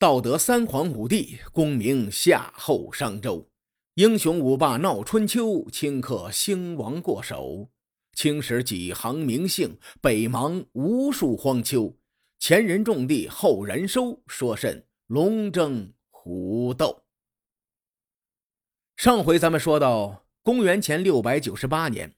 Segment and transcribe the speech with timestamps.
[0.00, 3.50] 道德三皇五帝，功名夏后商周。
[3.94, 7.68] 英雄五霸闹春秋，顷刻兴亡过手。
[8.12, 11.98] 青史几行名姓，北邙无数荒丘。
[12.38, 17.02] 前人种地，后人收，说甚龙争虎斗？
[18.96, 22.14] 上回咱们说到，公元前六百九十八年，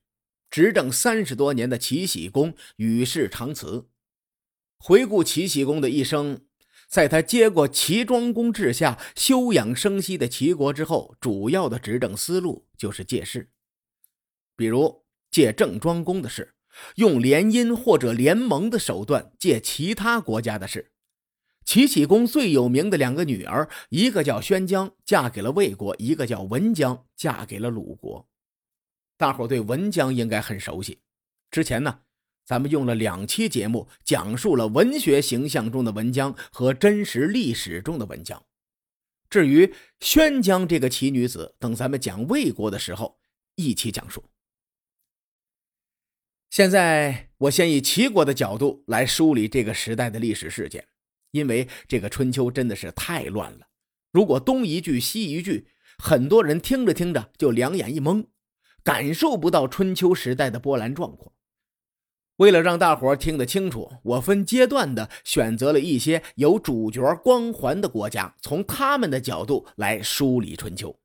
[0.51, 3.89] 执政三十多年的齐僖公与世长辞。
[4.77, 6.43] 回顾齐僖公的一生。
[6.91, 13.49] 在他接过齐庄公治下休养生息的齐国之后，主要的执政思路就是借势，
[14.57, 16.57] 比如借郑庄公的事，
[16.97, 20.91] 用联姻或者联盟的手段借其他国家的事。
[21.65, 28.29] 齐僖公最有名的两个女儿，一个叫宣姜，嫁给了魏国；一个叫文姜，嫁给了鲁国。
[29.17, 30.99] 大伙对文姜应该很熟悉，
[31.53, 32.01] 之前呢。
[32.45, 38.45] 咱们用了两期节目，讲述了文学形象中的文姜和真实历史中的文姜。
[39.29, 43.21] 至于宣姜这个奇女子，等咱们讲魏国的时候
[43.55, 44.25] 一起讲述。
[46.51, 50.89] 现在我先以齐国的角度来梳理这个时代的历史事件，
[51.31, 53.69] 因为这个春秋真的是太乱了。
[54.11, 58.27] 如果东一句西一句，很多人听着听着就两眼一蒙，
[58.83, 61.33] 感受不到春秋时代的波澜壮阔。
[62.41, 70.99] 为了让大伙听得清楚，我分阶段的选择了一些有主角光环的国家，从他们的角度来梳理春秋。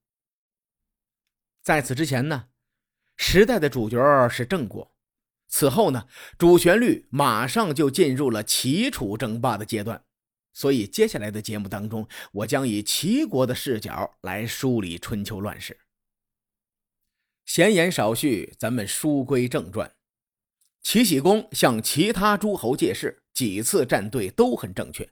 [1.62, 2.46] 在此之前呢，
[3.18, 4.96] 时代的主角是郑国，
[5.50, 10.02] 此后呢，主旋律马上就进入了齐楚争霸的阶段，
[10.54, 15.78] 所以接下来的节目当中，我将以齐国的视角来梳理春秋乱世。
[17.44, 19.92] 闲言少叙，咱们书归正传。
[20.86, 25.10] 齐僖公向其他诸侯借势，几次站队都很正确，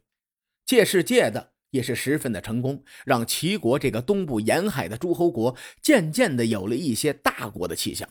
[0.68, 8.08] 借势借的也是十分的成功，让齐国这个东部沿海的诸侯国渐渐的有了一些大国的气象。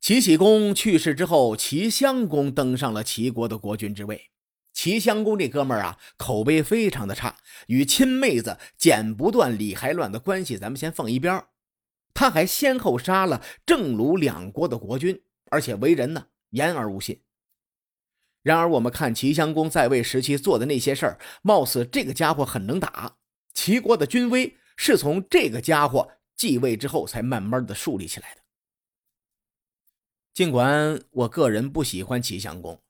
[0.00, 4.32] 齐僖公去世之后，齐襄公登上了齐国的国君之位。
[4.72, 7.36] 齐襄公这哥们儿啊，口碑非常的差，
[7.68, 11.44] 与亲妹子剪不断理还乱的关系，咱们先放一边
[12.12, 15.22] 他还先后杀了郑鲁两国的国君。
[15.50, 17.20] 而且为人呢言而无信。
[18.42, 23.16] 然而我们看齐襄公在位时期做的那些事儿，貌似这个家伙很能打。
[23.54, 28.42] 齐国的军威是从这个家伙继位之后才慢慢的树立起来的。
[30.32, 32.82] 尽管我个人不喜欢齐襄公，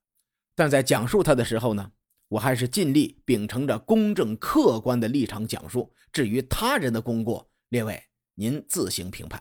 [0.55, 1.93] 但在讲述他的时候呢，
[2.29, 5.95] 我还是尽力秉承着公正客观的立场讲述。
[6.13, 8.03] 至于他人的功过，列位
[8.35, 9.41] 您自行评判。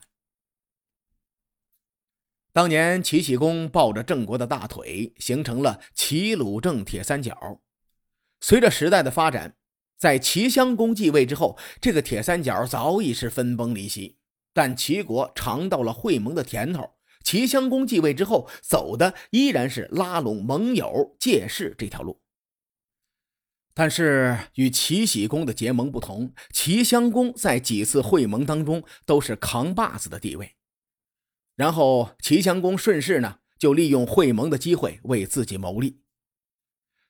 [2.54, 7.60] 当年齐僖公抱着郑国的大腿，形成了齐鲁郑铁三角。
[8.42, 9.56] 随着时代的发展，
[9.98, 14.18] 在齐襄公继位之后，这个铁三角早已是分崩离析。
[14.54, 16.92] 但齐国尝到了会盟的甜头，
[17.24, 22.22] 齐襄公继位之后，走的依然是拉拢盟友、借势这条路。
[23.74, 30.54] 但是与齐僖公的结盟不同，齐襄公在几次会盟当中都是扛把子的地位。
[31.56, 36.02] 然后齐襄公顺势呢，就利用会盟的机会为自己谋利。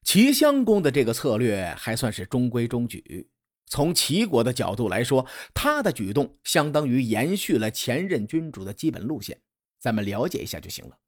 [0.04, 3.30] 齐襄公的这个策略还算是中规中矩。
[3.66, 9.42] 从齐国的角度来说，他的举动相当于延续了前任君主的基本路线。
[9.80, 11.00] 咱们了解一下就行了。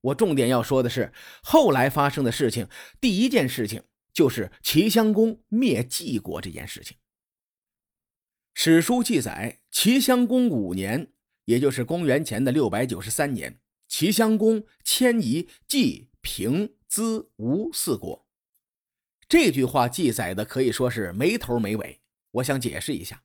[0.00, 1.12] 我重点要说的是
[1.42, 2.68] 后来发生的事情。
[3.00, 6.96] 第一件事情就是齐襄公灭晋国这件事情。
[8.54, 11.12] 史书记载，齐襄公五年。
[11.50, 18.24] 也就是公元前的六百九十三年，齐襄公迁移冀、平、淄、吴四国。
[19.28, 22.02] 这句话记载的可以说是没头没尾。
[22.30, 23.24] 我想解释一下：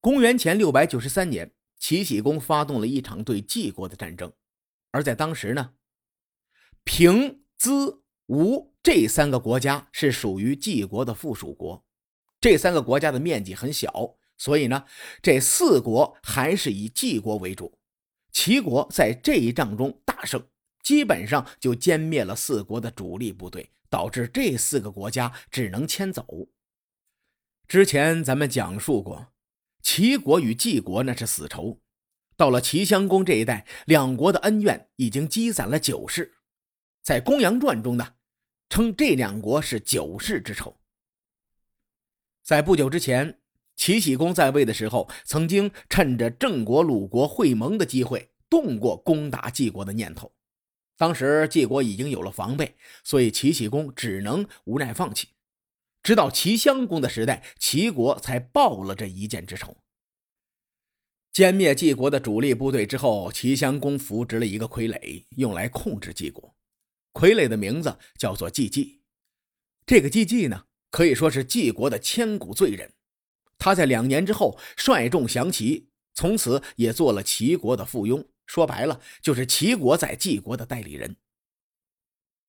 [0.00, 4.32] 公元前六百九十三年，齐僖公发动了一场对晋国的战争，
[4.90, 5.74] 而在当时呢，
[6.84, 11.84] 平、淄、吴这三个国家是属于晋国的附属国，
[12.40, 14.16] 这三个国家的面积很小。
[14.40, 14.86] 所以呢，
[15.20, 17.78] 这四国还是以晋国为主。
[18.32, 20.48] 齐国在这一仗中大胜，
[20.82, 26.26] 基本上就歼灭了四国的主力部队，导致这四个国家只能迁走。
[27.68, 29.30] 之前咱们讲述过，
[29.82, 31.78] 齐国与晋国那是死仇，
[32.34, 36.38] 到了齐襄公这一代，两国的恩怨已经积攒了九世。
[37.02, 38.14] 在《公羊传》中呢，
[38.70, 40.80] 称这两国是九世之仇。
[42.42, 43.39] 在不久之前。
[43.80, 50.30] 齐僖公在位的时候，曾经趁着郑国、鲁国会盟的机会，动过攻打晋国的念头。
[50.98, 55.28] 当时晋国已经有了防备，所以齐僖公只能无奈放弃。
[56.02, 59.78] 直到齐襄公的时代，齐国才报了这一箭之仇。
[61.32, 66.54] 歼灭晋国的主力部队之后，齐襄公扶植了一个傀儡，用来控制晋国。
[67.14, 69.00] 傀儡的名字叫做季季。
[69.86, 72.92] 这个季季呢，可以说是晋国的千古罪人。
[73.60, 78.26] 他在两年之后率众降齐，从此也做了齐国的附庸。
[78.46, 81.14] 说白了，就是齐国在晋国的代理人。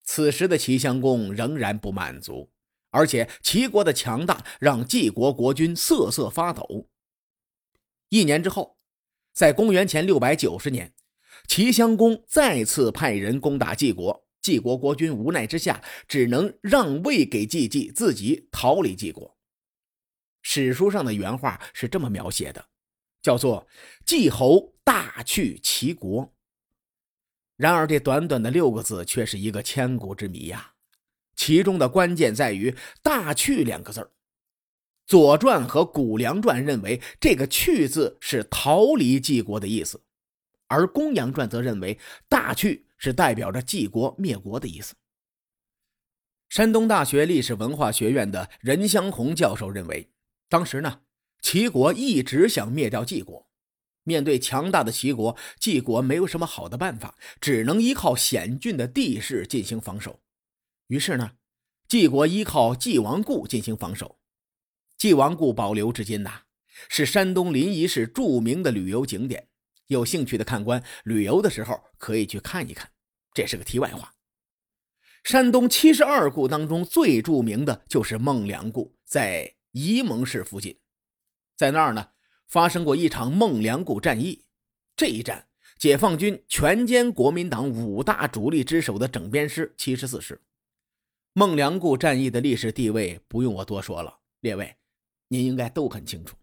[0.03, 2.49] 此时的齐襄公仍然不满足，
[2.89, 6.89] 而且齐国的强大让晋国国君瑟瑟发抖。
[8.09, 8.77] 一年之后，
[9.33, 10.93] 在公元前六百九十年，
[11.47, 19.37] 齐襄公再次派人攻打晋国，晋国国君无奈之下，只能让位给季季，自己逃离晋国。
[20.41, 22.65] 史书上的原话是这么描写的，
[23.21, 23.67] 叫做
[24.05, 26.33] “季侯大去齐国”。
[27.57, 30.73] 然而，这短短的六个字却是一个千古之谜呀！
[31.35, 34.01] 其中的关键在于“大去”两个字。
[35.05, 40.03] 《左传》和《谷梁传》认为这个“去”字是逃离季国的意思，
[40.67, 44.95] 而《公羊传》则认为“大去”是代表着季国灭国的意思。
[46.49, 50.10] 山东大学历史文化学院的任香红教授认为，
[50.51, 51.03] 当时呢，
[51.41, 53.47] 齐国一直想灭掉晋国，
[54.03, 60.19] 面对强大的齐国，晋国没有什么好的办法，只能依靠险峻的地势进行防守。
[60.87, 61.31] 于是呢，
[61.87, 64.19] 晋国依靠晋王固进行防守。
[64.97, 66.41] 晋王固保留至今呐，
[66.89, 69.47] 是山东临沂市著名的旅游景点。
[69.87, 72.91] 有兴趣的看官，旅游的时候可以去看一看。
[73.33, 74.13] 这是个题外话。
[75.23, 80.77] 山东七十二故当中最著名的就是孟良崮，在沂蒙市附近，
[81.55, 82.09] 在那儿呢
[82.47, 84.45] 发生过一场孟良崮战役。
[84.95, 85.47] 这一战，
[85.79, 90.41] 解放军全歼国民党五大主力之首的整编师七十四师。
[91.33, 94.75] 孟良崮战役的历史地位不用我多说了，列位。
[95.29, 96.35] 您应该都很清楚，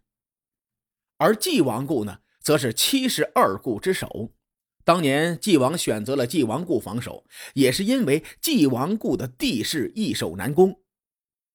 [1.17, 4.33] 而晋王固呢，则是七十二固之首。
[4.83, 7.23] 当年晋王选择了晋王固防守，
[7.53, 10.81] 也是因为晋王固的地势易守难攻。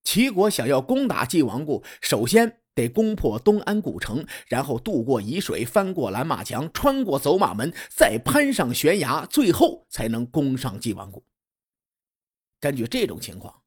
[0.04, 11.24] 齐国想要攻打晋王固，首先得攻破东安古城，然后渡过沂水，翻过蓝马墙，穿过走马门，再攀上悬崖，最后才能攻上晋王固。
[12.60, 13.62] 根据这种情况。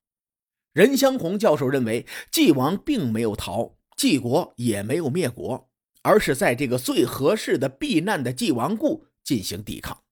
[0.73, 5.71] 任香红教授认为，晋王并没有逃，晋国也没有灭国，
[6.03, 10.03] 而是在这个最合适的避难的晋王固进行抵抗。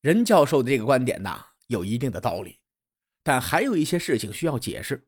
[0.00, 2.58] 任教授的这个观点呐，有一定的道理，
[3.28, 5.06] 但还有一些事情需要解释。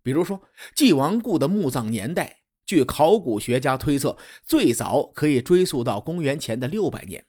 [0.00, 0.40] 比如说，
[0.76, 7.26] 晋王固的墓葬年代，据考古学家推测，最早可以追溯到公元前的六百年，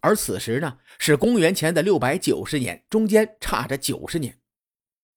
[0.00, 4.38] 而此时呢，是公元前的六百九十年，中间差着九十年。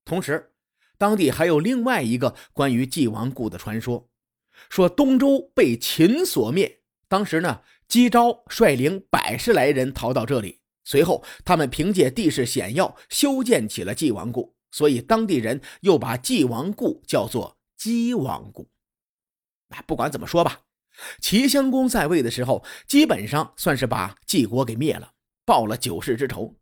[0.04, 0.52] 同时，
[0.98, 4.10] 当地还有另外一个关于晋王固的传说，
[4.68, 6.82] 说东周被秦所灭。
[7.08, 10.59] 当时呢，姬昭率领百十来人逃到这里，
[10.90, 18.68] 随后他们凭借地势险要，修建起了晋王故，所以当地人又把晋王故叫做姬王故。
[19.86, 20.62] 不管怎么说吧，
[21.20, 25.12] 齐襄公在位的时候，基本上算是把晋国给灭了，
[25.44, 26.56] 报了九世之仇。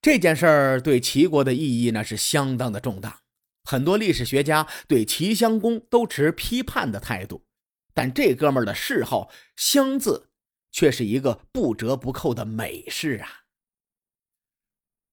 [0.00, 3.20] 这件事儿对齐国的意义呢是相当的重大，
[3.64, 7.44] 很多历史学家对齐襄公都持批判的态度，
[7.92, 10.30] 但这哥们儿的谥号“襄”字
[10.76, 13.46] 却是一个不折不扣的美事啊。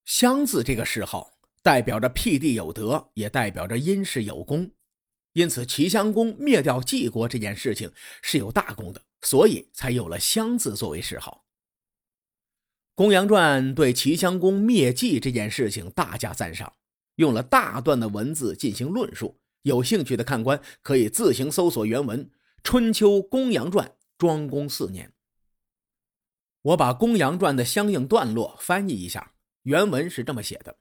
[0.04, 4.70] 襄字这个谥号代表着辟地有德，也代表着因事有功，
[5.32, 7.90] 因此齐襄公灭掉晋国这件事情
[8.22, 11.46] 是有大功的，所以才有了襄字作为谥号。
[12.96, 16.74] 《公羊传》对齐襄公灭晋这件事情大加赞赏，
[17.16, 19.40] 用了大段的文字进行论述。
[19.62, 22.26] 有兴趣的看官可以自行搜索原文
[22.66, 25.14] 《春秋公羊传》庄公四年。
[26.64, 30.78] 我把《公羊传》的相应段落翻译一下，原文是这么写的：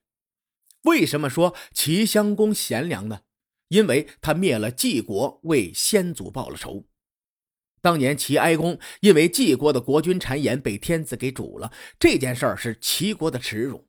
[0.82, 3.22] 为什么说齐襄公贤良呢？
[3.68, 6.86] 因为他灭了晋国，为先祖报了仇。
[7.80, 13.88] 当年齐哀公因为晋国的国君谗言被天子给煮了，这件事儿是齐国的耻辱。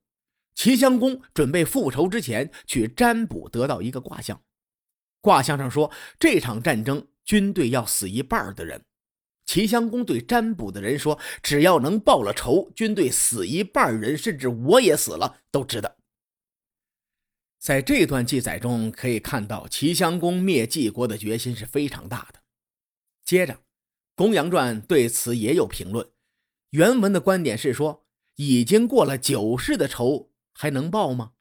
[0.56, 4.42] 齐襄公准备复仇之前，去占卜得到一个卦象，
[5.22, 8.84] 卦象上说这场战争军队要死一半的人。
[9.54, 15.98] 齐襄公对占卜的人说：“只要能报了仇，军队死一半人，甚至我也死了都值得。”
[17.62, 22.40] 在这段记载中可以看到，齐襄公灭晋国的决心是非常大的。
[23.24, 23.54] 接着。
[24.16, 26.08] 《公羊传》对此也有评论，
[26.72, 28.08] 原文的观点是说，
[28.38, 31.34] 已经过了九世的仇，还能报吗？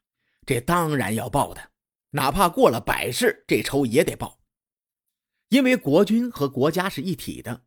[0.45, 1.71] 这当然要报的，
[2.11, 4.39] 哪怕过了百世，这仇也得报。
[5.49, 7.63] 因为国君和国家是一体的，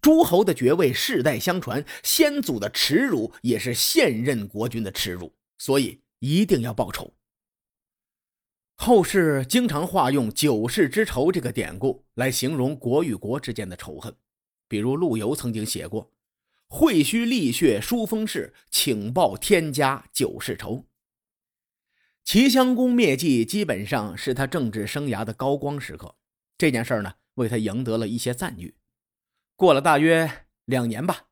[0.00, 7.14] 诸侯的爵位世代相传，先祖的耻辱也是现任国君的耻辱，所以一定要报仇。
[8.76, 14.14] 后世经常化用“九世之仇”这个典故来形容国与国之间的仇恨，
[14.68, 16.12] 比如陆游曾经写过
[16.68, 20.86] ：“会须立血书封事，请报天家九世仇。”
[22.24, 26.14] 齐襄公灭迹基本上是他政治生涯的高光时刻，
[26.56, 28.76] 这件事呢为他赢得了一些赞誉。
[29.58, 31.24] 过了大约两年吧，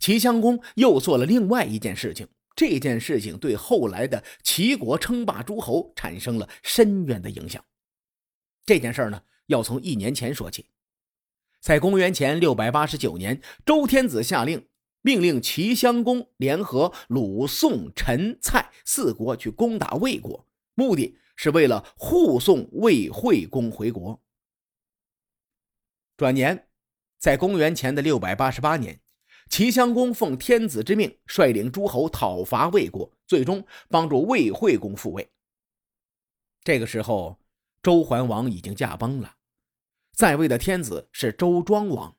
[0.00, 2.28] 齐襄公又做了另外一件事情。
[2.54, 7.64] 这件事情对后来的齐国称霸诸侯产生了深远的影响。
[8.64, 10.66] 这件事呢，要从一年前说起。
[11.58, 14.68] 在公元前六百八十九年，周天子下令，
[15.02, 24.22] 命令齐襄公联合鲁、宋、陈、蔡四国去攻打魏国，目的是为了护送魏惠公回国。
[26.16, 26.68] 转年，
[27.24, 29.00] 在公元前的六百八十八年。
[29.48, 35.30] 齐襄公奉天子之命，率领诸侯讨伐魏国，最终帮助魏惠公复位。
[36.62, 37.40] 这个时候，
[37.82, 39.36] 周桓王已经驾崩了，
[40.12, 42.14] 在位的天子是周庄王。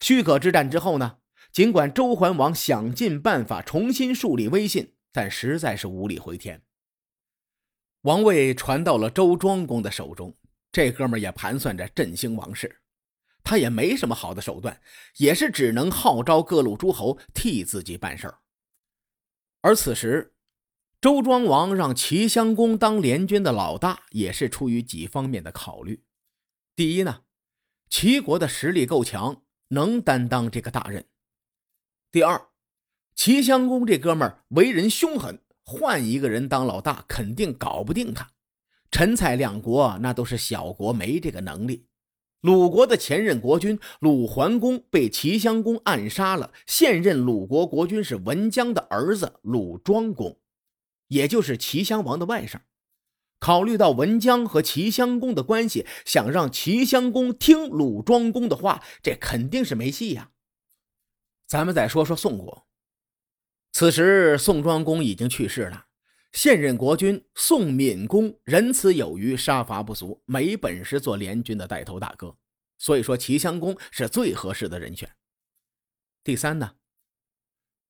[0.00, 1.18] 许可之战之后呢，
[1.52, 6.62] 尽管周桓王想尽办法重新树立威信，但实在是无力回天。
[8.02, 10.34] 王位传到了周庄公的手中，
[10.72, 12.80] 这哥们也盘算着振兴王室。
[13.50, 14.80] 他也没什么好的手段，
[15.16, 18.38] 也是只能号召各路诸侯替自己办事儿。
[19.60, 20.36] 而此时，
[21.00, 26.04] 周庄王让齐襄公当联军的老大，也是出于几方面的考虑。
[26.76, 27.22] 第一呢，
[27.88, 31.02] 齐国的实力够强，能担当这个大任；
[32.12, 32.50] 第二，
[33.16, 38.30] 齐襄公这哥们儿为人凶狠，换一个人当老大肯定搞不定他。
[38.92, 41.88] 陈蔡两国那都是小国，没这个能力。
[42.40, 50.38] 鲁国的前任国君鲁桓公被齐襄公暗杀了，现任鲁国国君是文姜的儿子鲁庄公，
[51.08, 52.60] 也就是齐襄王的外甥。
[53.38, 60.30] 考虑到文姜和齐襄公的关系，想让齐襄公听鲁庄公的话，这肯定是没戏呀。
[61.46, 62.66] 咱们再说说宋国，
[63.72, 65.86] 此时宋庄公已经去世了。
[66.32, 72.36] 现任国君宋闵公仁慈有余，杀伐不俗，没本事做联军的带头大哥，
[72.78, 75.10] 所以说齐襄公是最合适的人选。
[76.22, 76.76] 第三呢，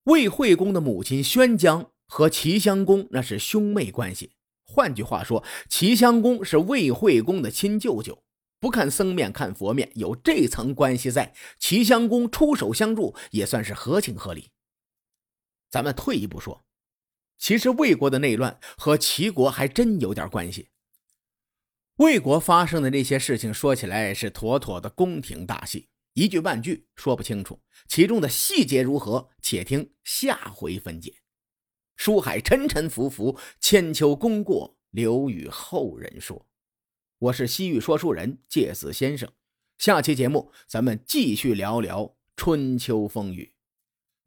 [0.05, 4.31] 魏惠公的母亲宣姜和齐襄公那是兄妹关系，
[4.65, 8.23] 换句话说，齐襄公是魏惠公的亲舅舅，
[8.59, 14.49] 不看僧面看佛面，有这层关系在，齐襄公出手相助也算是合情合理。
[15.69, 16.63] 咱们退一步说。
[17.41, 20.69] 其实魏国的内乱和齐国还真有点关系。
[21.95, 31.15] 魏国发生的那些事情，说起来是妥妥的宫廷大戏，一句半句说不清楚，其中的细节如何，且听下回分解。
[31.95, 36.47] 书海沉沉浮浮，千秋功过留与后人说。
[37.17, 39.27] 我是西域说书人介子先生，
[39.79, 43.51] 下期节目咱们继续聊聊春秋风雨。